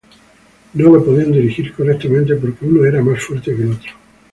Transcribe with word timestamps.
No 0.73 0.89
lo 0.95 1.05
podían 1.05 1.31
dirigir 1.31 1.75
correctamente 1.75 2.33
porque 2.33 2.65
uno 2.65 2.83
era 2.85 3.03
más 3.03 3.21
fuerte 3.21 3.55
que 3.55 3.61
el 3.61 3.73
otro. 3.73 3.91